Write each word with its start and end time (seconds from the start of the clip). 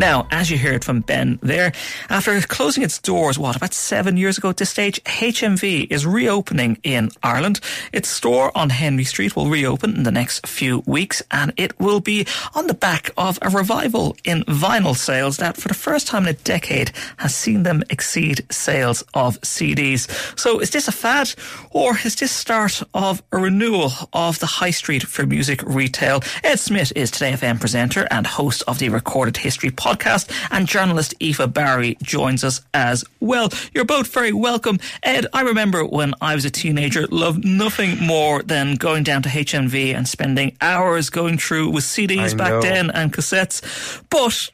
Now, 0.00 0.26
as 0.30 0.50
you 0.50 0.56
heard 0.56 0.82
from 0.82 1.02
Ben 1.02 1.38
there, 1.42 1.72
after 2.08 2.40
closing 2.40 2.82
its 2.82 2.98
doors, 2.98 3.38
what, 3.38 3.54
about 3.54 3.74
seven 3.74 4.16
years 4.16 4.38
ago 4.38 4.48
at 4.48 4.56
this 4.56 4.70
stage, 4.70 4.98
HMV 5.04 5.88
is 5.90 6.06
reopening 6.06 6.78
in 6.82 7.10
Ireland. 7.22 7.60
Its 7.92 8.08
store 8.08 8.50
on 8.56 8.70
Henry 8.70 9.04
Street 9.04 9.36
will 9.36 9.50
reopen 9.50 9.94
in 9.94 10.04
the 10.04 10.10
next 10.10 10.46
few 10.46 10.82
weeks, 10.86 11.22
and 11.30 11.52
it 11.58 11.78
will 11.78 12.00
be 12.00 12.26
on 12.54 12.66
the 12.66 12.72
back 12.72 13.10
of 13.18 13.38
a 13.42 13.50
revival 13.50 14.16
in 14.24 14.42
vinyl 14.44 14.96
sales 14.96 15.36
that, 15.36 15.58
for 15.58 15.68
the 15.68 15.74
first 15.74 16.06
time 16.06 16.22
in 16.22 16.30
a 16.30 16.38
decade, 16.38 16.92
has 17.18 17.34
seen 17.34 17.62
them 17.64 17.82
exceed 17.90 18.46
sales 18.50 19.04
of 19.12 19.38
CDs. 19.42 20.08
So, 20.38 20.60
is 20.60 20.70
this 20.70 20.88
a 20.88 20.92
fad, 20.92 21.34
or 21.72 21.98
is 22.06 22.16
this 22.16 22.32
start 22.32 22.82
of 22.94 23.22
a 23.32 23.36
renewal 23.36 23.92
of 24.14 24.38
the 24.38 24.46
high 24.46 24.70
street 24.70 25.02
for 25.02 25.26
music 25.26 25.62
retail? 25.62 26.22
Ed 26.42 26.58
Smith 26.58 26.90
is 26.96 27.10
Today 27.10 27.32
FM 27.34 27.60
presenter 27.60 28.08
and 28.10 28.26
host 28.26 28.62
of 28.66 28.78
the 28.78 28.88
Recorded 28.88 29.36
History 29.36 29.68
podcast 29.68 29.89
podcast, 29.90 30.30
and 30.50 30.66
journalist 30.66 31.14
Aoife 31.20 31.52
Barry 31.52 31.96
joins 32.02 32.44
us 32.44 32.60
as 32.74 33.04
well. 33.20 33.50
You're 33.74 33.84
both 33.84 34.12
very 34.12 34.32
welcome. 34.32 34.78
Ed, 35.02 35.26
I 35.32 35.42
remember 35.42 35.84
when 35.84 36.14
I 36.20 36.34
was 36.34 36.44
a 36.44 36.50
teenager, 36.50 37.06
loved 37.08 37.44
nothing 37.44 37.98
more 37.98 38.42
than 38.42 38.76
going 38.76 39.02
down 39.02 39.22
to 39.22 39.28
HMV 39.28 39.94
and 39.94 40.06
spending 40.08 40.56
hours 40.60 41.10
going 41.10 41.38
through 41.38 41.70
with 41.70 41.84
CDs 41.84 42.36
back 42.36 42.62
then 42.62 42.90
and 42.90 43.12
cassettes. 43.12 44.02
But 44.10 44.50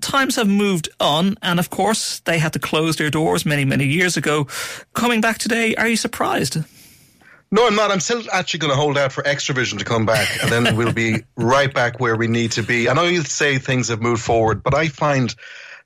times 0.00 0.36
have 0.36 0.48
moved 0.48 0.88
on, 1.00 1.36
and 1.42 1.58
of 1.58 1.70
course, 1.70 2.20
they 2.20 2.38
had 2.38 2.52
to 2.54 2.58
close 2.58 2.96
their 2.96 3.10
doors 3.10 3.44
many, 3.44 3.64
many 3.64 3.86
years 3.86 4.16
ago. 4.16 4.46
Coming 4.94 5.20
back 5.20 5.38
today, 5.38 5.74
are 5.76 5.88
you 5.88 5.96
surprised? 5.96 6.58
No, 7.50 7.66
I'm 7.66 7.74
not. 7.74 7.90
I'm 7.90 8.00
still 8.00 8.22
actually 8.32 8.60
going 8.60 8.72
to 8.72 8.76
hold 8.76 8.98
out 8.98 9.12
for 9.12 9.22
Xtra-vision 9.22 9.78
to 9.78 9.84
come 9.84 10.04
back, 10.04 10.28
and 10.42 10.52
then 10.52 10.76
we'll 10.76 10.92
be 10.92 11.24
right 11.36 11.72
back 11.72 11.98
where 11.98 12.16
we 12.16 12.26
need 12.26 12.52
to 12.52 12.62
be. 12.62 12.88
I 12.88 12.92
know 12.92 13.04
you 13.04 13.22
say 13.22 13.58
things 13.58 13.88
have 13.88 14.02
moved 14.02 14.22
forward, 14.22 14.62
but 14.62 14.74
I 14.74 14.88
find 14.88 15.34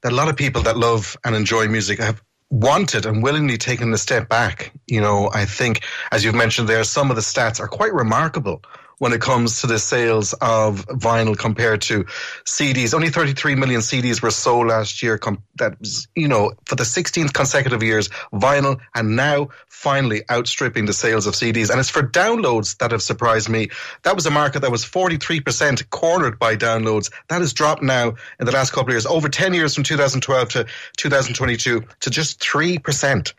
that 0.02 0.12
a 0.12 0.14
lot 0.14 0.28
of 0.28 0.36
people 0.36 0.62
that 0.62 0.76
love 0.76 1.16
and 1.24 1.36
enjoy 1.36 1.68
music 1.68 2.00
have 2.00 2.20
wanted 2.50 3.06
and 3.06 3.22
willingly 3.22 3.56
taken 3.56 3.92
a 3.94 3.98
step 3.98 4.28
back. 4.28 4.72
You 4.88 5.00
know, 5.00 5.30
I 5.32 5.44
think, 5.44 5.84
as 6.10 6.24
you've 6.24 6.34
mentioned 6.34 6.68
there, 6.68 6.82
some 6.84 7.10
of 7.10 7.16
the 7.16 7.22
stats 7.22 7.60
are 7.60 7.68
quite 7.68 7.94
remarkable 7.94 8.62
when 9.02 9.12
it 9.12 9.20
comes 9.20 9.60
to 9.60 9.66
the 9.66 9.80
sales 9.80 10.32
of 10.34 10.86
vinyl 10.86 11.36
compared 11.36 11.82
to 11.82 12.04
CDs. 12.44 12.94
Only 12.94 13.08
33 13.08 13.56
million 13.56 13.80
CDs 13.80 14.22
were 14.22 14.30
sold 14.30 14.68
last 14.68 15.02
year. 15.02 15.18
That 15.56 15.80
was, 15.80 16.06
you 16.14 16.28
know, 16.28 16.52
for 16.66 16.76
the 16.76 16.84
16th 16.84 17.32
consecutive 17.32 17.82
years, 17.82 18.10
vinyl 18.32 18.78
and 18.94 19.16
now 19.16 19.48
finally 19.66 20.22
outstripping 20.30 20.86
the 20.86 20.92
sales 20.92 21.26
of 21.26 21.34
CDs. 21.34 21.68
And 21.68 21.80
it's 21.80 21.90
for 21.90 22.04
downloads 22.04 22.78
that 22.78 22.92
have 22.92 23.02
surprised 23.02 23.48
me. 23.48 23.70
That 24.04 24.14
was 24.14 24.24
a 24.26 24.30
market 24.30 24.60
that 24.60 24.70
was 24.70 24.84
43% 24.84 25.90
cornered 25.90 26.38
by 26.38 26.54
downloads. 26.54 27.10
That 27.26 27.40
has 27.40 27.52
dropped 27.52 27.82
now 27.82 28.14
in 28.38 28.46
the 28.46 28.52
last 28.52 28.70
couple 28.70 28.90
of 28.90 28.94
years, 28.94 29.06
over 29.06 29.28
10 29.28 29.52
years 29.52 29.74
from 29.74 29.82
2012 29.82 30.48
to 30.50 30.66
2022 30.96 31.82
to 31.98 32.10
just 32.10 32.38
3%. 32.38 33.32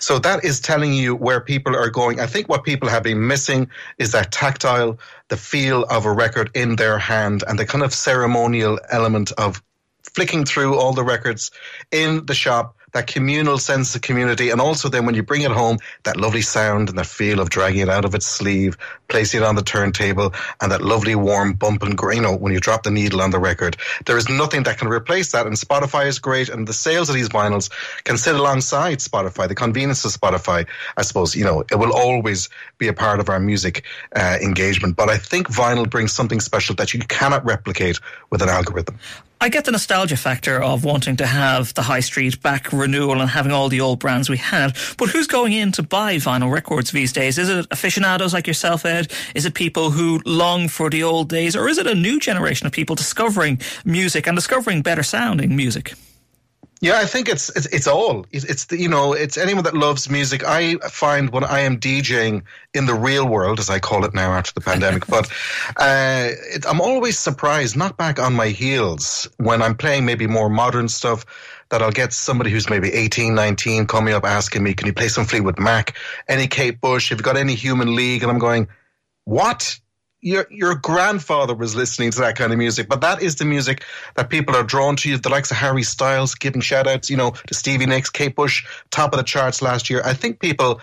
So 0.00 0.18
that 0.18 0.44
is 0.44 0.60
telling 0.60 0.92
you 0.92 1.14
where 1.14 1.40
people 1.40 1.74
are 1.74 1.88
going. 1.88 2.20
I 2.20 2.26
think 2.26 2.50
what 2.50 2.62
people 2.62 2.90
have 2.90 3.04
been 3.04 3.26
missing 3.26 3.70
is 3.96 4.12
that 4.12 4.30
tactile 4.30 4.97
the 5.28 5.36
feel 5.36 5.84
of 5.84 6.04
a 6.06 6.12
record 6.12 6.50
in 6.54 6.76
their 6.76 6.98
hand 6.98 7.44
and 7.46 7.58
the 7.58 7.66
kind 7.66 7.84
of 7.84 7.94
ceremonial 7.94 8.78
element 8.90 9.32
of 9.32 9.62
flicking 10.14 10.44
through 10.44 10.76
all 10.76 10.92
the 10.92 11.04
records 11.04 11.50
in 11.90 12.24
the 12.26 12.34
shop 12.34 12.77
that 12.92 13.06
communal 13.06 13.58
sense 13.58 13.94
of 13.94 14.02
community, 14.02 14.50
and 14.50 14.60
also 14.60 14.88
then 14.88 15.06
when 15.06 15.14
you 15.14 15.22
bring 15.22 15.42
it 15.42 15.50
home, 15.50 15.78
that 16.04 16.16
lovely 16.16 16.42
sound 16.42 16.88
and 16.88 16.98
that 16.98 17.06
feel 17.06 17.40
of 17.40 17.50
dragging 17.50 17.82
it 17.82 17.88
out 17.88 18.04
of 18.04 18.14
its 18.14 18.26
sleeve, 18.26 18.76
placing 19.08 19.40
it 19.40 19.46
on 19.46 19.54
the 19.54 19.62
turntable, 19.62 20.32
and 20.60 20.72
that 20.72 20.82
lovely 20.82 21.14
warm 21.14 21.52
bump 21.52 21.82
and 21.82 21.98
you 22.12 22.20
know 22.20 22.36
when 22.36 22.52
you 22.52 22.60
drop 22.60 22.82
the 22.82 22.90
needle 22.90 23.20
on 23.20 23.30
the 23.30 23.38
record. 23.38 23.76
There 24.06 24.16
is 24.16 24.28
nothing 24.28 24.62
that 24.64 24.78
can 24.78 24.88
replace 24.88 25.32
that, 25.32 25.46
and 25.46 25.56
Spotify 25.56 26.06
is 26.06 26.18
great, 26.18 26.48
and 26.48 26.66
the 26.66 26.72
sales 26.72 27.08
of 27.08 27.14
these 27.14 27.28
vinyls 27.28 27.70
can 28.04 28.16
sit 28.16 28.34
alongside 28.34 28.98
Spotify. 28.98 29.48
The 29.48 29.54
convenience 29.54 30.04
of 30.04 30.12
Spotify, 30.12 30.66
I 30.96 31.02
suppose, 31.02 31.34
you 31.34 31.44
know, 31.44 31.60
it 31.70 31.78
will 31.78 31.92
always 31.92 32.48
be 32.78 32.88
a 32.88 32.92
part 32.92 33.20
of 33.20 33.28
our 33.28 33.40
music 33.40 33.84
uh, 34.14 34.38
engagement. 34.40 34.96
But 34.96 35.08
I 35.08 35.18
think 35.18 35.48
vinyl 35.48 35.88
brings 35.88 36.12
something 36.12 36.40
special 36.40 36.74
that 36.76 36.94
you 36.94 37.00
cannot 37.00 37.44
replicate 37.44 37.98
with 38.30 38.42
an 38.42 38.48
algorithm. 38.48 38.98
I 39.40 39.50
get 39.50 39.64
the 39.64 39.70
nostalgia 39.70 40.16
factor 40.16 40.60
of 40.60 40.84
wanting 40.84 41.16
to 41.18 41.26
have 41.26 41.72
the 41.74 41.82
high 41.82 42.00
street 42.00 42.42
back 42.42 42.72
renewal 42.72 43.20
and 43.20 43.30
having 43.30 43.52
all 43.52 43.68
the 43.68 43.80
old 43.80 44.00
brands 44.00 44.28
we 44.28 44.36
had. 44.36 44.76
But 44.96 45.10
who's 45.10 45.28
going 45.28 45.52
in 45.52 45.70
to 45.72 45.82
buy 45.84 46.16
vinyl 46.16 46.52
records 46.52 46.90
these 46.90 47.12
days? 47.12 47.38
Is 47.38 47.48
it 47.48 47.66
aficionados 47.70 48.34
like 48.34 48.48
yourself, 48.48 48.84
Ed? 48.84 49.12
Is 49.36 49.46
it 49.46 49.54
people 49.54 49.92
who 49.92 50.20
long 50.26 50.66
for 50.66 50.90
the 50.90 51.04
old 51.04 51.28
days? 51.28 51.54
Or 51.54 51.68
is 51.68 51.78
it 51.78 51.86
a 51.86 51.94
new 51.94 52.18
generation 52.18 52.66
of 52.66 52.72
people 52.72 52.96
discovering 52.96 53.60
music 53.84 54.26
and 54.26 54.36
discovering 54.36 54.82
better 54.82 55.04
sounding 55.04 55.54
music? 55.54 55.94
Yeah, 56.80 56.98
I 56.98 57.06
think 57.06 57.28
it's 57.28 57.48
it's, 57.50 57.66
it's 57.66 57.86
all. 57.86 58.24
It's, 58.30 58.44
it's 58.44 58.66
the, 58.66 58.78
you 58.78 58.88
know 58.88 59.12
it's 59.12 59.36
anyone 59.36 59.64
that 59.64 59.74
loves 59.74 60.08
music. 60.08 60.44
I 60.44 60.76
find 60.76 61.30
when 61.30 61.42
I 61.42 61.60
am 61.60 61.78
DJing 61.80 62.42
in 62.72 62.86
the 62.86 62.94
real 62.94 63.26
world, 63.26 63.58
as 63.58 63.68
I 63.68 63.80
call 63.80 64.04
it 64.04 64.14
now 64.14 64.32
after 64.32 64.52
the 64.52 64.60
pandemic, 64.60 65.06
but 65.08 65.28
uh, 65.76 66.28
it, 66.54 66.64
I'm 66.66 66.80
always 66.80 67.18
surprised, 67.18 67.76
not 67.76 67.96
back 67.96 68.20
on 68.20 68.34
my 68.34 68.48
heels, 68.48 69.28
when 69.38 69.60
I'm 69.60 69.76
playing 69.76 70.04
maybe 70.04 70.26
more 70.26 70.48
modern 70.48 70.88
stuff. 70.88 71.26
That 71.70 71.82
I'll 71.82 71.90
get 71.90 72.14
somebody 72.14 72.50
who's 72.50 72.70
maybe 72.70 72.90
18, 72.90 73.34
19 73.34 73.86
coming 73.88 74.14
up 74.14 74.24
asking 74.24 74.62
me, 74.62 74.72
"Can 74.72 74.86
you 74.86 74.94
play 74.94 75.08
some 75.08 75.26
Fleetwood 75.26 75.58
Mac? 75.58 75.94
Any 76.26 76.46
Kate 76.46 76.80
Bush? 76.80 77.10
Have 77.10 77.18
you 77.18 77.22
got 77.22 77.36
any 77.36 77.54
Human 77.54 77.94
League?" 77.94 78.22
And 78.22 78.32
I'm 78.32 78.38
going, 78.38 78.68
"What? 79.24 79.78
Your 80.20 80.46
your 80.50 80.74
grandfather 80.74 81.54
was 81.54 81.76
listening 81.76 82.10
to 82.10 82.20
that 82.20 82.36
kind 82.36 82.52
of 82.52 82.58
music, 82.58 82.88
but 82.88 83.00
that 83.00 83.22
is 83.22 83.36
the 83.36 83.44
music 83.44 83.84
that 84.16 84.30
people 84.30 84.56
are 84.56 84.64
drawn 84.64 84.96
to. 84.96 85.16
The 85.16 85.28
likes 85.28 85.50
of 85.50 85.56
Harry 85.56 85.82
Styles 85.82 86.34
giving 86.34 86.60
shout 86.60 86.86
outs, 86.86 87.08
you 87.08 87.16
know, 87.16 87.30
to 87.46 87.54
Stevie 87.54 87.86
Nicks, 87.86 88.10
Kate 88.10 88.34
Bush, 88.34 88.66
top 88.90 89.12
of 89.12 89.18
the 89.18 89.24
charts 89.24 89.62
last 89.62 89.88
year. 89.88 90.02
I 90.04 90.14
think 90.14 90.40
people 90.40 90.80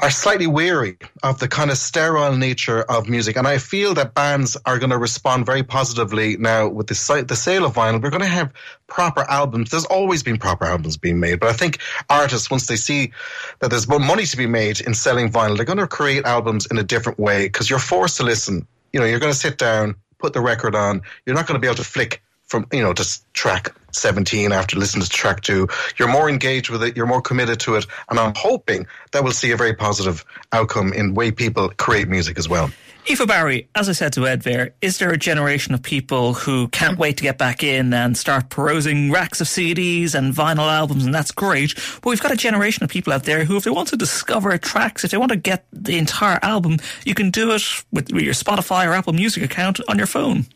are 0.00 0.10
slightly 0.10 0.46
weary 0.46 0.98
of 1.22 1.38
the 1.38 1.48
kind 1.48 1.70
of 1.70 1.78
sterile 1.78 2.36
nature 2.36 2.82
of 2.82 3.08
music, 3.08 3.36
and 3.36 3.46
I 3.46 3.58
feel 3.58 3.94
that 3.94 4.14
bands 4.14 4.56
are 4.66 4.78
going 4.78 4.90
to 4.90 4.98
respond 4.98 5.46
very 5.46 5.62
positively 5.62 6.36
now 6.36 6.68
with 6.68 6.88
the 6.88 7.24
the 7.26 7.36
sale 7.36 7.64
of 7.64 7.74
vinyl. 7.74 8.02
We're 8.02 8.10
going 8.10 8.22
to 8.22 8.26
have 8.26 8.52
proper 8.86 9.22
albums. 9.22 9.70
There's 9.70 9.84
always 9.84 10.22
been 10.22 10.38
proper 10.38 10.64
albums 10.64 10.96
being 10.96 11.20
made, 11.20 11.40
but 11.40 11.48
I 11.48 11.52
think 11.52 11.80
artists, 12.08 12.50
once 12.50 12.66
they 12.66 12.76
see 12.76 13.12
that 13.60 13.70
there's 13.70 13.88
more 13.88 13.98
money 13.98 14.24
to 14.26 14.36
be 14.36 14.46
made 14.46 14.80
in 14.80 14.94
selling 14.94 15.30
vinyl, 15.30 15.56
they're 15.56 15.64
going 15.64 15.78
to 15.78 15.86
create 15.86 16.24
albums 16.24 16.66
in 16.70 16.78
a 16.78 16.82
different 16.82 17.18
way 17.18 17.46
because 17.46 17.68
you're 17.68 17.78
forced 17.78 18.18
to 18.18 18.22
listen 18.22 18.66
you 18.96 19.00
know, 19.00 19.06
you're 19.06 19.20
going 19.20 19.32
to 19.32 19.38
sit 19.38 19.58
down, 19.58 19.94
put 20.18 20.32
the 20.32 20.40
record 20.40 20.74
on. 20.74 21.02
You're 21.26 21.36
not 21.36 21.46
going 21.46 21.56
to 21.56 21.60
be 21.60 21.66
able 21.66 21.76
to 21.76 21.84
flick 21.84 22.22
from, 22.46 22.66
you 22.72 22.80
know, 22.80 22.94
just 22.94 23.30
track 23.34 23.74
17 23.92 24.52
after 24.52 24.78
listening 24.78 25.04
to 25.04 25.10
track 25.10 25.42
two. 25.42 25.68
You're 25.98 26.08
more 26.08 26.30
engaged 26.30 26.70
with 26.70 26.82
it. 26.82 26.96
You're 26.96 27.04
more 27.04 27.20
committed 27.20 27.60
to 27.60 27.74
it. 27.74 27.84
And 28.08 28.18
I'm 28.18 28.32
hoping 28.34 28.86
that 29.12 29.22
we'll 29.22 29.34
see 29.34 29.50
a 29.50 29.56
very 29.58 29.74
positive 29.74 30.24
outcome 30.50 30.94
in 30.94 31.12
way 31.12 31.30
people 31.30 31.68
create 31.76 32.08
music 32.08 32.38
as 32.38 32.48
well. 32.48 32.70
Aoife 33.08 33.28
Barry, 33.28 33.68
as 33.76 33.88
I 33.88 33.92
said 33.92 34.12
to 34.14 34.26
Ed 34.26 34.42
there, 34.42 34.74
is 34.80 34.98
there 34.98 35.10
a 35.10 35.16
generation 35.16 35.74
of 35.74 35.82
people 35.82 36.34
who 36.34 36.66
can't 36.68 36.98
wait 36.98 37.16
to 37.18 37.22
get 37.22 37.38
back 37.38 37.62
in 37.62 37.94
and 37.94 38.16
start 38.16 38.50
perusing 38.50 39.12
racks 39.12 39.40
of 39.40 39.46
CDs 39.46 40.12
and 40.16 40.34
vinyl 40.34 40.68
albums, 40.68 41.04
and 41.04 41.14
that's 41.14 41.30
great. 41.30 41.76
But 42.02 42.06
we've 42.10 42.20
got 42.20 42.32
a 42.32 42.36
generation 42.36 42.82
of 42.82 42.90
people 42.90 43.12
out 43.12 43.22
there 43.22 43.44
who, 43.44 43.56
if 43.56 43.62
they 43.62 43.70
want 43.70 43.88
to 43.88 43.96
discover 43.96 44.58
tracks, 44.58 45.04
if 45.04 45.12
they 45.12 45.18
want 45.18 45.30
to 45.30 45.36
get 45.36 45.66
the 45.72 45.98
entire 45.98 46.40
album, 46.42 46.78
you 47.04 47.14
can 47.14 47.30
do 47.30 47.52
it 47.52 47.62
with 47.92 48.10
your 48.10 48.34
Spotify 48.34 48.88
or 48.88 48.92
Apple 48.92 49.12
Music 49.12 49.44
account 49.44 49.78
on 49.88 49.98
your 49.98 50.08
phone. 50.08 50.46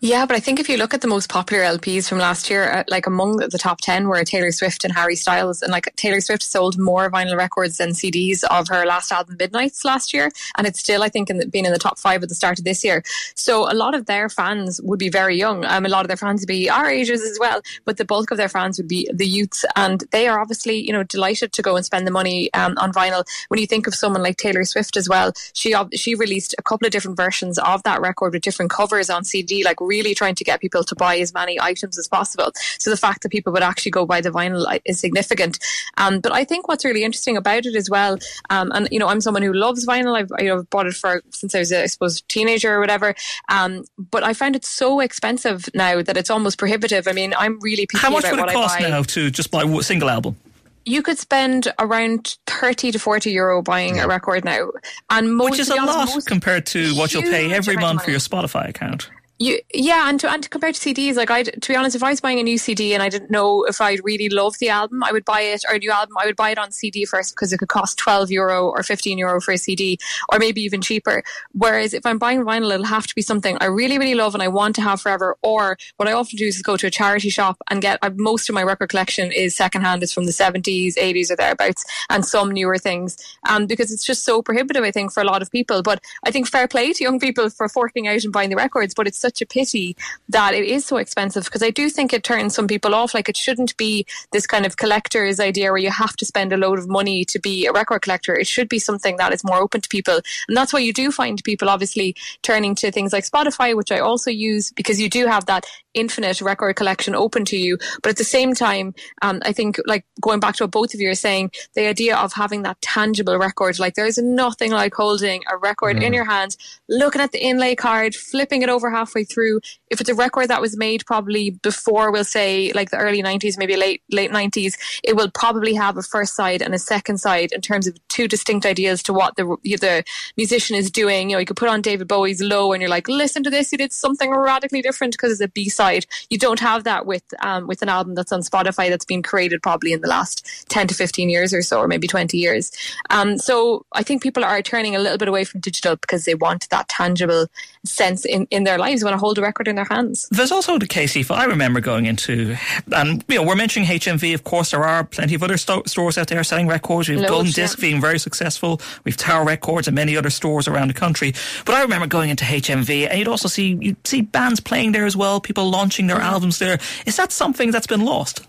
Yeah, 0.00 0.26
but 0.26 0.36
I 0.36 0.40
think 0.40 0.60
if 0.60 0.68
you 0.68 0.76
look 0.76 0.94
at 0.94 1.00
the 1.00 1.06
most 1.06 1.28
popular 1.28 1.62
LPs 1.62 2.08
from 2.08 2.18
last 2.18 2.50
year, 2.50 2.70
uh, 2.70 2.84
like 2.88 3.06
among 3.06 3.36
the 3.36 3.58
top 3.58 3.80
10 3.80 4.08
were 4.08 4.22
Taylor 4.24 4.52
Swift 4.52 4.84
and 4.84 4.92
Harry 4.92 5.16
Styles. 5.16 5.62
And 5.62 5.72
like 5.72 5.94
Taylor 5.96 6.20
Swift 6.20 6.42
sold 6.42 6.78
more 6.78 7.10
vinyl 7.10 7.36
records 7.36 7.78
than 7.78 7.90
CDs 7.90 8.44
of 8.44 8.68
her 8.68 8.84
last 8.84 9.12
album, 9.12 9.36
Midnights, 9.38 9.84
last 9.84 10.12
year. 10.12 10.30
And 10.56 10.66
it's 10.66 10.80
still, 10.80 11.02
I 11.02 11.08
think, 11.08 11.30
in 11.30 11.38
the, 11.38 11.46
been 11.46 11.66
in 11.66 11.72
the 11.72 11.78
top 11.78 11.98
five 11.98 12.22
at 12.22 12.28
the 12.28 12.34
start 12.34 12.58
of 12.58 12.64
this 12.64 12.84
year. 12.84 13.02
So 13.34 13.70
a 13.70 13.74
lot 13.74 13.94
of 13.94 14.06
their 14.06 14.28
fans 14.28 14.80
would 14.82 14.98
be 14.98 15.08
very 15.08 15.36
young. 15.36 15.64
Um, 15.64 15.86
a 15.86 15.88
lot 15.88 16.04
of 16.04 16.08
their 16.08 16.16
fans 16.16 16.42
would 16.42 16.48
be 16.48 16.68
our 16.68 16.88
ages 16.90 17.22
as 17.22 17.38
well. 17.40 17.60
But 17.84 17.96
the 17.96 18.04
bulk 18.04 18.30
of 18.30 18.36
their 18.36 18.48
fans 18.48 18.78
would 18.78 18.88
be 18.88 19.08
the 19.12 19.26
youths. 19.26 19.64
And 19.76 20.04
they 20.10 20.28
are 20.28 20.40
obviously, 20.40 20.76
you 20.76 20.92
know, 20.92 21.04
delighted 21.04 21.52
to 21.52 21.62
go 21.62 21.76
and 21.76 21.84
spend 21.84 22.06
the 22.06 22.10
money 22.10 22.52
um, 22.54 22.76
on 22.78 22.92
vinyl. 22.92 23.24
When 23.48 23.60
you 23.60 23.66
think 23.66 23.86
of 23.86 23.94
someone 23.94 24.22
like 24.22 24.36
Taylor 24.36 24.64
Swift 24.64 24.96
as 24.96 25.08
well, 25.08 25.32
she, 25.54 25.74
she 25.94 26.14
released 26.14 26.54
a 26.58 26.62
couple 26.62 26.86
of 26.86 26.92
different 26.92 27.16
versions 27.16 27.58
of 27.58 27.82
that 27.84 28.00
record 28.00 28.32
with 28.32 28.42
different 28.42 28.70
covers 28.70 29.08
on 29.08 29.24
CD, 29.24 29.61
like 29.62 29.80
really 29.80 30.14
trying 30.14 30.34
to 30.34 30.44
get 30.44 30.60
people 30.60 30.84
to 30.84 30.94
buy 30.94 31.16
as 31.18 31.32
many 31.34 31.60
items 31.60 31.98
as 31.98 32.08
possible. 32.08 32.52
So 32.78 32.90
the 32.90 32.96
fact 32.96 33.22
that 33.22 33.30
people 33.30 33.52
would 33.52 33.62
actually 33.62 33.90
go 33.90 34.06
buy 34.06 34.20
the 34.20 34.30
vinyl 34.30 34.66
is 34.84 35.00
significant. 35.00 35.58
Um, 35.96 36.20
but 36.20 36.32
I 36.32 36.44
think 36.44 36.68
what's 36.68 36.84
really 36.84 37.04
interesting 37.04 37.36
about 37.36 37.66
it 37.66 37.74
as 37.74 37.90
well, 37.90 38.18
um, 38.50 38.70
and 38.74 38.88
you 38.90 38.98
know, 38.98 39.08
I'm 39.08 39.20
someone 39.20 39.42
who 39.42 39.52
loves 39.52 39.86
vinyl. 39.86 40.16
I've 40.16 40.30
you 40.38 40.48
know 40.48 40.62
bought 40.64 40.86
it 40.86 40.94
for 40.94 41.22
since 41.30 41.54
I 41.54 41.60
was, 41.60 41.72
a, 41.72 41.82
I 41.82 41.86
suppose, 41.86 42.22
teenager 42.22 42.74
or 42.74 42.80
whatever. 42.80 43.14
Um, 43.48 43.84
but 43.98 44.22
I 44.22 44.34
find 44.34 44.56
it 44.56 44.64
so 44.64 45.00
expensive 45.00 45.68
now 45.74 46.02
that 46.02 46.16
it's 46.16 46.30
almost 46.30 46.58
prohibitive. 46.58 47.08
I 47.08 47.12
mean, 47.12 47.34
I'm 47.38 47.58
really 47.60 47.86
picky 47.86 47.98
how 47.98 48.10
much 48.10 48.24
would 48.30 48.38
it 48.38 48.52
cost 48.52 48.80
now 48.80 49.02
to 49.02 49.30
just 49.30 49.50
buy 49.50 49.62
a 49.62 49.82
single 49.82 50.10
album? 50.10 50.36
you 50.84 51.02
could 51.02 51.18
spend 51.18 51.72
around 51.78 52.36
30 52.46 52.92
to 52.92 52.98
40 52.98 53.30
euro 53.30 53.62
buying 53.62 54.00
a 54.00 54.08
record 54.08 54.44
now. 54.44 54.70
And 55.10 55.34
most, 55.34 55.52
Which 55.52 55.60
is 55.60 55.70
a 55.70 55.76
lot 55.76 56.08
compared 56.26 56.66
to 56.66 56.94
what 56.94 57.12
you'll 57.12 57.22
pay 57.22 57.52
every 57.52 57.76
month 57.76 58.04
for 58.04 58.10
your 58.10 58.20
Spotify 58.20 58.68
account. 58.68 59.10
You, 59.42 59.58
yeah, 59.74 60.08
and 60.08 60.20
to 60.20 60.30
and 60.30 60.40
to 60.40 60.48
compare 60.48 60.70
to 60.70 60.78
CDs, 60.78 61.16
like 61.16 61.28
I, 61.28 61.42
to 61.42 61.68
be 61.68 61.74
honest, 61.74 61.96
if 61.96 62.02
I 62.04 62.10
was 62.10 62.20
buying 62.20 62.38
a 62.38 62.44
new 62.44 62.56
CD 62.56 62.94
and 62.94 63.02
I 63.02 63.08
didn't 63.08 63.28
know 63.28 63.64
if 63.64 63.80
I'd 63.80 63.98
really 64.04 64.28
love 64.28 64.56
the 64.60 64.68
album, 64.68 65.02
I 65.02 65.10
would 65.10 65.24
buy 65.24 65.40
it 65.40 65.64
or 65.68 65.74
a 65.74 65.78
new 65.80 65.90
album, 65.90 66.14
I 66.16 66.26
would 66.26 66.36
buy 66.36 66.50
it 66.50 66.58
on 66.58 66.70
CD 66.70 67.04
first 67.04 67.34
because 67.34 67.52
it 67.52 67.58
could 67.58 67.68
cost 67.68 67.98
twelve 67.98 68.30
euro 68.30 68.68
or 68.68 68.84
fifteen 68.84 69.18
euro 69.18 69.40
for 69.40 69.50
a 69.50 69.58
CD, 69.58 69.98
or 70.30 70.38
maybe 70.38 70.60
even 70.60 70.80
cheaper. 70.80 71.24
Whereas 71.50 71.92
if 71.92 72.06
I'm 72.06 72.18
buying 72.18 72.44
vinyl, 72.44 72.72
it'll 72.72 72.86
have 72.86 73.08
to 73.08 73.14
be 73.16 73.22
something 73.22 73.58
I 73.60 73.64
really, 73.64 73.98
really 73.98 74.14
love 74.14 74.34
and 74.34 74.44
I 74.44 74.46
want 74.46 74.76
to 74.76 74.80
have 74.80 75.00
forever. 75.00 75.36
Or 75.42 75.76
what 75.96 76.08
I 76.08 76.12
often 76.12 76.36
do 76.36 76.46
is 76.46 76.62
go 76.62 76.76
to 76.76 76.86
a 76.86 76.90
charity 76.90 77.28
shop 77.28 77.58
and 77.68 77.82
get 77.82 77.98
uh, 78.00 78.10
most 78.14 78.48
of 78.48 78.54
my 78.54 78.62
record 78.62 78.90
collection 78.90 79.32
is 79.32 79.56
secondhand, 79.56 80.04
is 80.04 80.12
from 80.12 80.26
the 80.26 80.32
seventies, 80.32 80.96
eighties, 80.96 81.32
or 81.32 81.36
thereabouts, 81.36 81.84
and 82.10 82.24
some 82.24 82.52
newer 82.52 82.78
things. 82.78 83.16
Um, 83.48 83.66
because 83.66 83.90
it's 83.90 84.06
just 84.06 84.24
so 84.24 84.40
prohibitive, 84.40 84.84
I 84.84 84.92
think, 84.92 85.12
for 85.12 85.20
a 85.20 85.26
lot 85.26 85.42
of 85.42 85.50
people. 85.50 85.82
But 85.82 86.00
I 86.22 86.30
think 86.30 86.46
fair 86.46 86.68
play 86.68 86.92
to 86.92 87.02
young 87.02 87.18
people 87.18 87.50
for 87.50 87.68
forking 87.68 88.06
out 88.06 88.22
and 88.22 88.32
buying 88.32 88.50
the 88.50 88.54
records, 88.54 88.94
but 88.94 89.08
it's 89.08 89.18
such 89.18 89.31
a 89.40 89.46
pity 89.46 89.96
that 90.28 90.54
it 90.54 90.64
is 90.64 90.84
so 90.84 90.96
expensive 90.96 91.44
because 91.44 91.62
I 91.62 91.70
do 91.70 91.88
think 91.88 92.12
it 92.12 92.24
turns 92.24 92.54
some 92.54 92.66
people 92.66 92.94
off. 92.94 93.14
Like 93.14 93.28
it 93.28 93.36
shouldn't 93.36 93.76
be 93.76 94.06
this 94.32 94.46
kind 94.46 94.66
of 94.66 94.76
collector's 94.76 95.40
idea 95.40 95.70
where 95.70 95.78
you 95.78 95.90
have 95.90 96.16
to 96.16 96.26
spend 96.26 96.52
a 96.52 96.56
load 96.56 96.78
of 96.78 96.88
money 96.88 97.24
to 97.26 97.38
be 97.38 97.66
a 97.66 97.72
record 97.72 98.02
collector. 98.02 98.34
It 98.34 98.46
should 98.46 98.68
be 98.68 98.78
something 98.78 99.16
that 99.16 99.32
is 99.32 99.44
more 99.44 99.58
open 99.58 99.80
to 99.80 99.88
people. 99.88 100.20
And 100.48 100.56
that's 100.56 100.72
why 100.72 100.80
you 100.80 100.92
do 100.92 101.10
find 101.10 101.42
people 101.44 101.68
obviously 101.68 102.14
turning 102.42 102.74
to 102.76 102.90
things 102.90 103.12
like 103.12 103.24
Spotify, 103.24 103.76
which 103.76 103.92
I 103.92 104.00
also 104.00 104.30
use 104.30 104.72
because 104.72 105.00
you 105.00 105.08
do 105.08 105.26
have 105.26 105.46
that 105.46 105.66
infinite 105.94 106.40
record 106.40 106.76
collection 106.76 107.14
open 107.14 107.44
to 107.46 107.56
you. 107.56 107.78
But 108.02 108.10
at 108.10 108.16
the 108.16 108.24
same 108.24 108.54
time, 108.54 108.94
um, 109.22 109.40
I 109.44 109.52
think 109.52 109.78
like 109.86 110.04
going 110.20 110.40
back 110.40 110.56
to 110.56 110.64
what 110.64 110.70
both 110.70 110.94
of 110.94 111.00
you 111.00 111.10
are 111.10 111.14
saying, 111.14 111.50
the 111.74 111.86
idea 111.86 112.16
of 112.16 112.32
having 112.32 112.62
that 112.62 112.80
tangible 112.80 113.38
record, 113.38 113.78
like 113.78 113.94
there 113.94 114.06
is 114.06 114.18
nothing 114.18 114.72
like 114.72 114.94
holding 114.94 115.42
a 115.50 115.56
record 115.56 115.96
mm. 115.96 116.02
in 116.02 116.12
your 116.12 116.24
hand, 116.24 116.56
looking 116.88 117.20
at 117.20 117.32
the 117.32 117.42
inlay 117.42 117.74
card, 117.74 118.14
flipping 118.14 118.62
it 118.62 118.68
over 118.68 118.90
halfway 118.90 119.24
through. 119.24 119.60
If 119.90 120.00
it's 120.00 120.10
a 120.10 120.14
record 120.14 120.48
that 120.48 120.60
was 120.60 120.76
made 120.76 121.04
probably 121.06 121.50
before, 121.50 122.10
we'll 122.10 122.24
say 122.24 122.72
like 122.72 122.90
the 122.90 122.98
early 122.98 123.22
90s, 123.22 123.58
maybe 123.58 123.76
late, 123.76 124.02
late 124.10 124.30
90s, 124.30 124.74
it 125.04 125.16
will 125.16 125.30
probably 125.30 125.74
have 125.74 125.96
a 125.96 126.02
first 126.02 126.34
side 126.34 126.62
and 126.62 126.74
a 126.74 126.78
second 126.78 127.18
side 127.18 127.52
in 127.52 127.60
terms 127.60 127.86
of 127.86 127.96
two 128.08 128.28
distinct 128.28 128.66
ideas 128.66 129.02
to 129.02 129.12
what 129.12 129.36
the, 129.36 129.44
the 129.62 130.04
musician 130.36 130.76
is 130.76 130.90
doing. 130.90 131.30
You 131.30 131.36
know, 131.36 131.40
you 131.40 131.46
could 131.46 131.56
put 131.56 131.68
on 131.68 131.82
David 131.82 132.08
Bowie's 132.08 132.42
Low 132.42 132.72
and 132.72 132.80
you're 132.80 132.90
like, 132.90 133.08
listen 133.08 133.42
to 133.44 133.50
this, 133.50 133.70
he 133.70 133.76
did 133.76 133.92
something 133.92 134.30
radically 134.30 134.82
different 134.82 135.12
because 135.12 135.32
it's 135.32 135.40
a 135.40 135.48
B 135.48 135.68
side 135.68 135.81
side. 135.82 136.06
You 136.30 136.38
don't 136.38 136.60
have 136.60 136.84
that 136.84 137.06
with 137.06 137.24
um, 137.40 137.66
with 137.66 137.82
an 137.82 137.88
album 137.88 138.14
that's 138.14 138.32
on 138.32 138.40
Spotify 138.40 138.88
that's 138.88 139.04
been 139.04 139.22
created 139.22 139.62
probably 139.62 139.92
in 139.92 140.00
the 140.00 140.08
last 140.08 140.46
ten 140.68 140.86
to 140.88 140.94
fifteen 140.94 141.28
years 141.28 141.52
or 141.52 141.62
so, 141.62 141.78
or 141.80 141.88
maybe 141.88 142.06
twenty 142.06 142.38
years. 142.38 142.70
Um, 143.10 143.38
so 143.38 143.84
I 143.92 144.02
think 144.02 144.22
people 144.22 144.44
are 144.44 144.62
turning 144.62 144.94
a 144.94 144.98
little 144.98 145.18
bit 145.18 145.28
away 145.28 145.44
from 145.44 145.60
digital 145.60 145.96
because 145.96 146.24
they 146.24 146.34
want 146.34 146.68
that 146.70 146.88
tangible 146.88 147.46
sense 147.84 148.24
in, 148.24 148.46
in 148.50 148.64
their 148.64 148.78
lives. 148.78 149.00
They 149.00 149.04
want 149.04 149.14
to 149.14 149.18
hold 149.18 149.38
a 149.38 149.42
record 149.42 149.66
in 149.68 149.76
their 149.76 149.90
hands. 149.90 150.28
There's 150.30 150.52
also 150.52 150.78
the 150.78 150.86
case, 150.86 151.16
if 151.16 151.30
I 151.30 151.44
remember 151.44 151.80
going 151.80 152.06
into, 152.06 152.56
and 152.94 153.24
you 153.28 153.36
know, 153.36 153.42
we're 153.42 153.56
mentioning 153.56 153.88
HMV. 153.88 154.34
Of 154.34 154.44
course, 154.44 154.70
there 154.70 154.84
are 154.84 155.04
plenty 155.04 155.34
of 155.34 155.42
other 155.42 155.56
sto- 155.56 155.82
stores 155.86 156.16
out 156.18 156.28
there 156.28 156.44
selling 156.44 156.68
records. 156.68 157.08
We've 157.08 157.26
Golden 157.26 157.52
Disc 157.52 157.78
yeah. 157.78 157.88
being 157.88 158.00
very 158.00 158.18
successful. 158.18 158.80
We've 159.04 159.16
Tower 159.16 159.44
Records 159.44 159.88
and 159.88 159.94
many 159.94 160.16
other 160.16 160.30
stores 160.30 160.68
around 160.68 160.88
the 160.88 160.94
country. 160.94 161.34
But 161.64 161.74
I 161.74 161.82
remember 161.82 162.06
going 162.06 162.30
into 162.30 162.44
HMV, 162.44 163.08
and 163.08 163.18
you'd 163.18 163.28
also 163.28 163.48
see 163.48 163.76
you'd 163.80 164.06
see 164.06 164.22
bands 164.22 164.60
playing 164.60 164.92
there 164.92 165.06
as 165.06 165.16
well. 165.16 165.40
People 165.40 165.71
launching 165.72 166.06
their 166.06 166.20
albums 166.20 166.58
there. 166.58 166.78
Is 167.06 167.16
that 167.16 167.32
something 167.32 167.72
that's 167.72 167.88
been 167.88 168.04
lost? 168.04 168.46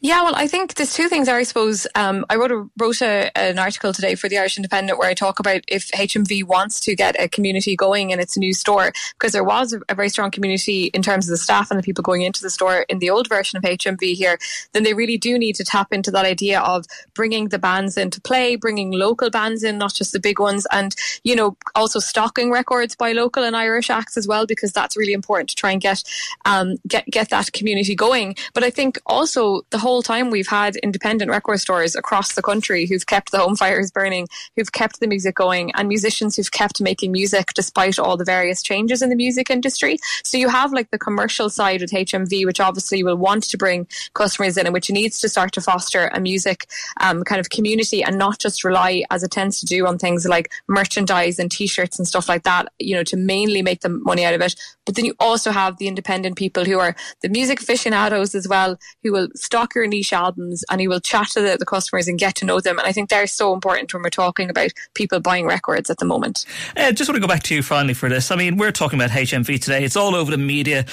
Yeah, 0.00 0.22
well, 0.22 0.34
I 0.34 0.46
think 0.46 0.74
there's 0.74 0.94
two 0.94 1.08
things. 1.08 1.28
I 1.28 1.42
suppose 1.42 1.86
um, 1.94 2.24
I 2.28 2.36
wrote 2.36 2.50
a, 2.50 2.68
wrote 2.78 3.00
a, 3.02 3.36
an 3.36 3.58
article 3.58 3.92
today 3.92 4.14
for 4.14 4.28
the 4.28 4.38
Irish 4.38 4.56
Independent 4.56 4.98
where 4.98 5.08
I 5.08 5.14
talk 5.14 5.38
about 5.38 5.62
if 5.68 5.90
HMV 5.90 6.44
wants 6.44 6.80
to 6.80 6.96
get 6.96 7.14
a 7.20 7.28
community 7.28 7.76
going 7.76 8.10
in 8.10 8.18
its 8.18 8.36
new 8.36 8.52
store 8.52 8.92
because 9.12 9.32
there 9.32 9.44
was 9.44 9.72
a, 9.72 9.80
a, 9.88 9.94
very 9.94 10.08
strong 10.08 10.30
community 10.30 10.86
in 10.86 11.02
terms 11.02 11.26
of 11.26 11.30
the 11.30 11.36
staff 11.36 11.70
and 11.70 11.78
the 11.78 11.82
people 11.82 12.02
going 12.02 12.22
into 12.22 12.42
the 12.42 12.50
store 12.50 12.84
in 12.88 12.98
the 12.98 13.10
old 13.10 13.28
version 13.28 13.56
of 13.56 13.62
HMV 13.62 14.14
here. 14.14 14.38
Then 14.72 14.82
they 14.82 14.94
really 14.94 15.18
do 15.18 15.38
need 15.38 15.54
to 15.56 15.64
tap 15.64 15.92
into 15.92 16.10
that 16.10 16.24
idea 16.24 16.60
of 16.60 16.86
bringing 17.14 17.48
the 17.48 17.58
bands 17.58 17.96
into 17.96 18.20
play, 18.20 18.56
bringing 18.56 18.90
local 18.90 19.30
bands 19.30 19.62
in, 19.62 19.78
not 19.78 19.94
just 19.94 20.12
the 20.12 20.20
big 20.20 20.40
ones, 20.40 20.66
and 20.72 20.94
you 21.24 21.36
know 21.36 21.56
also 21.74 21.98
stocking 21.98 22.50
records 22.50 22.96
by 22.96 23.12
local 23.12 23.44
and 23.44 23.56
Irish 23.56 23.90
acts 23.90 24.16
as 24.16 24.26
well 24.26 24.46
because 24.46 24.72
that's 24.72 24.96
really 24.96 25.12
important 25.12 25.50
to 25.50 25.56
try 25.56 25.70
and 25.70 25.80
get 25.80 26.02
um, 26.44 26.76
get 26.86 27.06
get 27.06 27.28
that 27.30 27.52
community 27.52 27.94
going. 27.94 28.34
But 28.54 28.64
I 28.64 28.70
think 28.70 28.98
also 29.06 29.51
the 29.70 29.78
whole 29.78 30.02
time 30.02 30.30
we've 30.30 30.48
had 30.48 30.76
independent 30.76 31.30
record 31.30 31.58
stores 31.60 31.94
across 31.94 32.34
the 32.34 32.42
country 32.42 32.86
who've 32.86 33.06
kept 33.06 33.30
the 33.30 33.38
home 33.38 33.56
fires 33.56 33.90
burning, 33.90 34.26
who've 34.56 34.72
kept 34.72 35.00
the 35.00 35.06
music 35.06 35.34
going, 35.34 35.70
and 35.74 35.88
musicians 35.88 36.36
who've 36.36 36.50
kept 36.50 36.80
making 36.80 37.12
music 37.12 37.52
despite 37.54 37.98
all 37.98 38.16
the 38.16 38.24
various 38.24 38.62
changes 38.62 39.02
in 39.02 39.10
the 39.10 39.16
music 39.16 39.50
industry. 39.50 39.98
So 40.24 40.38
you 40.38 40.48
have 40.48 40.72
like 40.72 40.90
the 40.90 40.98
commercial 40.98 41.50
side 41.50 41.80
with 41.80 41.90
HMV, 41.90 42.44
which 42.46 42.60
obviously 42.60 43.02
will 43.02 43.16
want 43.16 43.44
to 43.44 43.56
bring 43.56 43.86
customers 44.14 44.56
in 44.56 44.66
and 44.66 44.72
which 44.72 44.90
needs 44.90 45.20
to 45.20 45.28
start 45.28 45.52
to 45.52 45.60
foster 45.60 46.08
a 46.08 46.20
music 46.20 46.66
um, 47.00 47.24
kind 47.24 47.40
of 47.40 47.50
community 47.50 48.02
and 48.02 48.18
not 48.18 48.38
just 48.38 48.64
rely, 48.64 49.04
as 49.10 49.22
it 49.22 49.30
tends 49.30 49.60
to 49.60 49.66
do, 49.66 49.86
on 49.86 49.98
things 49.98 50.26
like 50.26 50.50
merchandise 50.68 51.38
and 51.38 51.50
t-shirts 51.50 51.98
and 51.98 52.08
stuff 52.08 52.28
like 52.28 52.44
that, 52.44 52.72
you 52.78 52.94
know, 52.94 53.04
to 53.04 53.16
mainly 53.16 53.62
make 53.62 53.80
the 53.80 53.88
money 53.88 54.24
out 54.24 54.34
of 54.34 54.40
it. 54.40 54.54
But 54.84 54.96
then 54.96 55.04
you 55.04 55.14
also 55.20 55.50
have 55.50 55.78
the 55.78 55.88
independent 55.88 56.36
people 56.36 56.64
who 56.64 56.78
are 56.78 56.94
the 57.22 57.28
music 57.28 57.60
aficionados 57.60 58.34
as 58.34 58.48
well, 58.48 58.78
who 59.02 59.12
will 59.12 59.28
stock 59.42 59.74
your 59.74 59.86
niche 59.86 60.12
albums 60.12 60.64
and 60.70 60.80
he 60.80 60.88
will 60.88 61.00
chat 61.00 61.28
to 61.30 61.40
the, 61.40 61.56
the, 61.58 61.66
customers 61.66 62.06
and 62.06 62.18
get 62.18 62.34
to 62.36 62.44
know 62.44 62.60
them. 62.60 62.78
And 62.78 62.86
I 62.86 62.92
think 62.92 63.08
they're 63.08 63.26
so 63.26 63.52
important 63.52 63.92
when 63.92 64.02
we're 64.02 64.10
talking 64.10 64.50
about 64.50 64.70
people 64.94 65.20
buying 65.20 65.46
records 65.46 65.90
at 65.90 65.98
the 65.98 66.04
moment. 66.04 66.44
Uh, 66.76 66.92
just 66.92 67.08
want 67.08 67.16
to 67.16 67.20
go 67.20 67.26
back 67.26 67.42
to 67.44 67.54
you 67.54 67.62
finally 67.62 67.94
for 67.94 68.08
this. 68.08 68.30
I 68.30 68.36
mean, 68.36 68.56
we're 68.56 68.72
talking 68.72 68.98
about 68.98 69.10
HMV 69.10 69.60
today. 69.60 69.84
It's 69.84 69.96
all 69.96 70.14
over 70.14 70.30
the 70.30 70.38
media. 70.38 70.86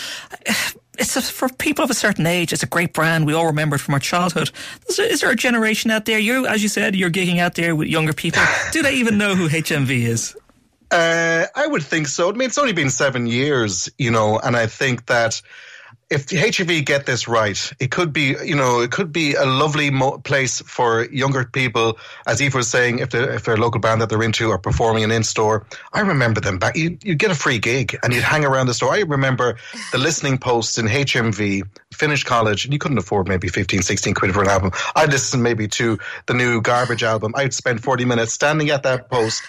It's 1.02 1.16
a, 1.16 1.22
for 1.22 1.48
people 1.48 1.86
of 1.86 1.90
a 1.90 1.94
certain 1.94 2.26
age. 2.26 2.52
It's 2.52 2.62
a 2.62 2.68
great 2.68 2.92
brand. 2.92 3.26
We 3.26 3.34
all 3.34 3.46
remember 3.46 3.78
it 3.78 3.80
from 3.80 3.94
our 3.94 4.02
childhood. 4.02 4.52
Is, 4.90 5.00
is 5.00 5.22
there 5.22 5.32
a 5.32 5.36
generation 5.36 5.92
out 5.92 6.04
there? 6.04 6.20
You, 6.20 6.46
as 6.46 6.62
you 6.62 6.68
said, 6.68 6.94
you're 6.94 7.10
gigging 7.10 7.40
out 7.40 7.56
there 7.56 7.74
with 7.74 7.88
younger 7.88 8.12
people. 8.12 8.42
Do 8.74 8.84
they 8.84 8.96
even 8.96 9.18
know 9.18 9.34
who 9.34 9.48
HMV 9.48 10.02
is? 10.02 10.36
Uh, 10.92 11.46
I 11.56 11.68
would 11.68 11.84
think 11.84 12.08
so. 12.08 12.30
I 12.30 12.34
mean, 12.34 12.48
it's 12.48 12.58
only 12.58 12.74
been 12.74 12.90
seven 12.90 13.28
years, 13.28 13.90
you 13.98 14.12
know, 14.12 14.40
and 14.40 14.58
I 14.58 14.68
think 14.68 15.06
that 15.06 15.42
if 16.10 16.26
the 16.26 16.82
get 16.82 17.06
this 17.06 17.28
right, 17.28 17.72
it 17.80 17.92
could 17.92 18.12
be, 18.12 18.36
you 18.44 18.56
know, 18.56 18.82
it 18.82 18.92
could 18.92 19.12
be 19.12 19.36
a 19.36 19.46
lovely 19.46 19.92
mo- 19.92 20.18
place 20.18 20.60
for 20.62 21.06
younger 21.06 21.46
people. 21.46 22.00
As 22.26 22.42
Aoife 22.42 22.56
was 22.56 22.68
saying, 22.68 23.00
if 23.00 23.12
they're, 23.12 23.32
if 23.34 23.44
they're 23.44 23.56
a 23.56 23.60
local 23.60 23.80
band 23.80 24.02
that 24.02 24.10
they're 24.10 24.24
into 24.24 24.50
are 24.50 24.58
performing 24.58 25.04
an 25.04 25.12
in 25.12 25.24
store, 25.24 25.68
I 25.94 26.02
remember 26.02 26.42
them 26.42 26.58
back. 26.58 26.76
You 26.76 26.98
you 27.04 27.14
get 27.14 27.30
a 27.30 27.36
free 27.36 27.60
gig 27.60 27.98
and 28.02 28.12
you'd 28.14 28.24
hang 28.24 28.44
around 28.44 28.68
the 28.68 28.74
store. 28.74 28.94
I 28.94 29.02
remember 29.02 29.58
the 29.92 30.00
listening 30.00 30.40
posts 30.40 30.80
in 30.80 30.88
HMV, 30.88 31.62
finished 31.94 32.26
college, 32.26 32.66
and 32.66 32.74
you 32.74 32.80
couldn't 32.80 32.98
afford 32.98 33.28
maybe 33.28 33.48
15, 33.48 33.84
16 33.84 34.14
quid 34.16 34.34
for 34.34 34.42
an 34.42 34.50
album. 34.50 34.72
I'd 34.96 35.12
listen 35.12 35.44
maybe 35.44 35.68
to 35.68 36.00
the 36.26 36.34
new 36.34 36.62
Garbage 36.62 37.04
album. 37.04 37.34
I'd 37.36 37.54
spend 37.54 37.84
40 37.84 38.06
minutes 38.06 38.34
standing 38.34 38.72
at 38.72 38.84
that 38.84 39.10
post 39.10 39.44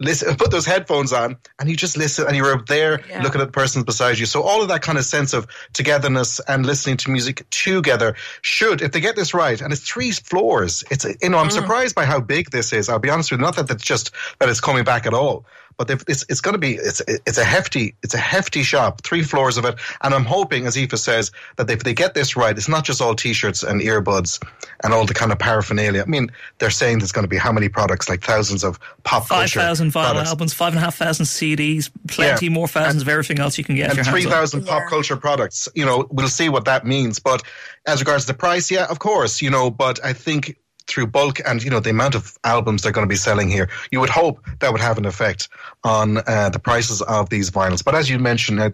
listen, 0.00 0.36
put 0.38 0.50
those 0.50 0.66
headphones 0.66 1.12
on, 1.12 1.36
and 1.58 1.68
you 1.68 1.76
just 1.76 1.96
listen, 1.96 2.26
and 2.26 2.36
you're 2.36 2.52
up 2.52 2.66
there 2.66 3.00
yeah. 3.08 3.22
looking 3.22 3.40
at 3.40 3.46
the 3.46 3.52
person 3.52 3.82
beside 3.82 4.18
you. 4.18 4.26
So 4.26 4.42
all 4.42 4.62
of 4.62 4.68
that 4.68 4.82
kind 4.82 4.98
of 4.98 5.04
sense 5.04 5.32
of 5.32 5.46
togetherness 5.72 6.40
and 6.40 6.66
listening 6.66 6.96
to 6.98 7.10
music 7.10 7.48
together 7.50 8.16
should, 8.42 8.82
if 8.82 8.92
they 8.92 9.00
get 9.00 9.16
this 9.16 9.34
right, 9.34 9.60
and 9.60 9.72
it's 9.72 9.82
three 9.82 10.10
floors. 10.10 10.84
It's 10.90 11.04
you 11.04 11.28
know 11.28 11.38
I'm 11.38 11.48
mm. 11.48 11.52
surprised 11.52 11.94
by 11.94 12.04
how 12.04 12.20
big 12.20 12.50
this 12.50 12.72
is. 12.72 12.88
I'll 12.88 12.98
be 12.98 13.10
honest 13.10 13.30
with 13.30 13.40
you, 13.40 13.44
not 13.44 13.56
that 13.56 13.70
it's 13.70 13.84
just 13.84 14.12
that 14.38 14.48
it's 14.48 14.60
coming 14.60 14.84
back 14.84 15.06
at 15.06 15.14
all, 15.14 15.44
but 15.78 15.90
it's 16.08 16.24
it's 16.28 16.40
going 16.40 16.54
to 16.54 16.58
be 16.58 16.74
it's 16.74 17.02
it's 17.06 17.38
a 17.38 17.44
hefty 17.44 17.94
it's 18.02 18.14
a 18.14 18.18
hefty 18.18 18.62
shop, 18.62 19.02
three 19.02 19.22
floors 19.22 19.56
of 19.56 19.64
it, 19.64 19.76
and 20.02 20.14
I'm 20.14 20.24
hoping, 20.24 20.66
as 20.66 20.76
Aoife 20.76 20.98
says, 20.98 21.30
that 21.56 21.70
if 21.70 21.84
they 21.84 21.94
get 21.94 22.14
this 22.14 22.36
right, 22.36 22.56
it's 22.56 22.68
not 22.68 22.84
just 22.84 23.02
all 23.02 23.14
t-shirts 23.14 23.62
and 23.62 23.80
earbuds 23.80 24.42
and 24.82 24.94
all 24.94 25.04
the 25.04 25.14
kind 25.14 25.32
of 25.32 25.38
paraphernalia. 25.38 26.02
I 26.02 26.06
mean, 26.06 26.30
they're 26.58 26.70
saying 26.70 26.98
there's 26.98 27.12
going 27.12 27.24
to 27.24 27.28
be 27.28 27.36
how 27.36 27.52
many 27.52 27.68
products, 27.68 28.08
like 28.08 28.22
thousands 28.22 28.64
of 28.64 28.78
pop 29.04 29.26
five 29.26 29.50
thousand 29.50 29.90
vinyl 29.90 30.12
products. 30.12 30.28
albums, 30.30 30.52
five 30.54 30.72
and 30.72 30.78
a 30.78 30.82
half 30.82 30.96
thousand 30.96 31.26
CDs, 31.26 31.90
plenty 32.08 32.46
yeah. 32.46 32.52
more 32.52 32.68
thousands 32.68 33.02
and, 33.02 33.02
of 33.02 33.08
everything 33.08 33.38
else 33.38 33.58
you 33.58 33.64
can 33.64 33.76
get. 33.76 33.96
And 33.96 34.06
three 34.06 34.24
thousand 34.24 34.64
pop 34.64 34.82
yeah. 34.82 34.88
culture 34.88 35.16
products. 35.16 35.68
You 35.74 35.84
know, 35.84 36.06
we'll 36.10 36.28
see 36.28 36.48
what 36.48 36.64
that 36.64 36.86
means. 36.86 37.18
But 37.18 37.42
as 37.86 38.00
regards 38.00 38.24
to 38.24 38.32
the 38.32 38.38
price, 38.38 38.70
yeah, 38.70 38.86
of 38.86 38.98
course, 38.98 39.42
you 39.42 39.50
know, 39.50 39.70
but 39.70 40.04
I 40.04 40.12
think 40.12 40.56
through 40.96 41.06
bulk 41.06 41.40
and 41.46 41.62
you 41.62 41.68
know 41.68 41.78
the 41.78 41.90
amount 41.90 42.14
of 42.14 42.38
albums 42.42 42.80
they're 42.80 42.90
going 42.90 43.06
to 43.06 43.08
be 43.08 43.16
selling 43.16 43.50
here, 43.50 43.68
you 43.90 44.00
would 44.00 44.08
hope 44.08 44.42
that 44.60 44.72
would 44.72 44.80
have 44.80 44.96
an 44.96 45.04
effect 45.04 45.50
on 45.84 46.16
uh, 46.26 46.48
the 46.48 46.58
prices 46.58 47.02
of 47.02 47.28
these 47.28 47.50
vinyls. 47.50 47.84
But 47.84 47.94
as 47.94 48.08
you 48.08 48.18
mentioned, 48.18 48.58
uh, 48.58 48.70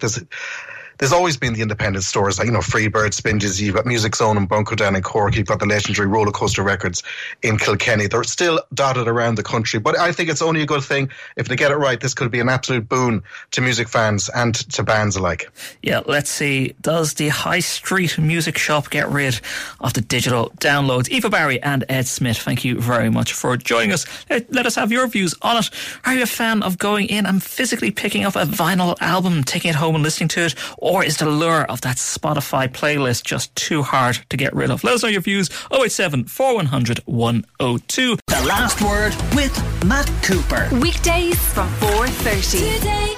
there's 0.97 1.13
always 1.13 1.37
been 1.37 1.53
the 1.53 1.61
independent 1.61 2.03
stores, 2.03 2.37
like, 2.37 2.45
you 2.45 2.51
know, 2.51 2.59
Freebird, 2.59 3.19
Spinges, 3.19 3.61
you've 3.61 3.75
got 3.75 3.85
Music 3.85 4.15
Zone 4.15 4.37
and 4.37 4.47
Bunker 4.47 4.75
down 4.75 4.95
in 4.95 5.01
Cork, 5.01 5.35
you've 5.35 5.47
got 5.47 5.59
the 5.59 5.65
legendary 5.65 6.07
Roller 6.07 6.31
Coaster 6.31 6.63
Records 6.63 7.03
in 7.41 7.57
Kilkenny. 7.57 8.07
They're 8.07 8.23
still 8.23 8.59
dotted 8.73 9.07
around 9.07 9.35
the 9.35 9.43
country, 9.43 9.79
but 9.79 9.97
I 9.97 10.11
think 10.11 10.29
it's 10.29 10.41
only 10.41 10.61
a 10.61 10.65
good 10.65 10.83
thing. 10.83 11.09
If 11.35 11.47
they 11.47 11.55
get 11.55 11.71
it 11.71 11.75
right, 11.75 11.99
this 11.99 12.13
could 12.13 12.31
be 12.31 12.39
an 12.39 12.49
absolute 12.49 12.87
boon 12.87 13.23
to 13.51 13.61
music 13.61 13.87
fans 13.87 14.29
and 14.29 14.55
to 14.73 14.83
bands 14.83 15.15
alike. 15.15 15.51
Yeah, 15.81 16.01
let's 16.05 16.29
see. 16.29 16.75
Does 16.81 17.15
the 17.15 17.29
High 17.29 17.59
Street 17.59 18.17
Music 18.17 18.57
Shop 18.57 18.89
get 18.89 19.09
rid 19.09 19.39
of 19.79 19.93
the 19.93 20.01
digital 20.01 20.51
downloads? 20.57 21.11
Aoife 21.11 21.31
Barry 21.31 21.61
and 21.61 21.83
Ed 21.89 22.07
Smith, 22.07 22.37
thank 22.37 22.63
you 22.63 22.79
very 22.79 23.09
much 23.09 23.33
for 23.33 23.57
joining 23.57 23.91
us. 23.91 24.05
Let 24.29 24.65
us 24.65 24.75
have 24.75 24.91
your 24.91 25.07
views 25.07 25.35
on 25.41 25.57
it. 25.57 25.69
Are 26.05 26.13
you 26.13 26.23
a 26.23 26.27
fan 26.27 26.63
of 26.63 26.77
going 26.77 27.07
in 27.07 27.25
and 27.25 27.41
physically 27.41 27.91
picking 27.91 28.23
up 28.23 28.35
a 28.35 28.45
vinyl 28.45 28.95
album, 29.01 29.43
taking 29.43 29.69
it 29.69 29.75
home 29.75 29.95
and 29.95 30.03
listening 30.03 30.29
to 30.29 30.45
it? 30.45 30.55
Or 30.83 31.01
is 31.01 31.15
the 31.15 31.29
lure 31.29 31.63
of 31.63 31.79
that 31.81 31.95
Spotify 31.95 32.67
playlist 32.67 33.23
just 33.23 33.55
too 33.55 33.83
hard 33.83 34.19
to 34.29 34.35
get 34.35 34.53
rid 34.53 34.69
of? 34.69 34.83
Let 34.83 34.95
us 34.95 35.03
know 35.03 35.07
your 35.07 35.21
views 35.21 35.49
087 35.71 36.25
4100 36.25 36.99
102. 37.05 38.17
The 38.27 38.45
last 38.45 38.81
word 38.81 39.15
with 39.33 39.85
Matt 39.85 40.11
Cooper. 40.23 40.67
Weekdays 40.81 41.39
from 41.53 41.69
4.30. 41.75 42.79
Today 42.79 43.15